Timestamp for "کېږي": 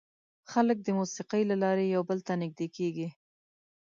2.75-3.07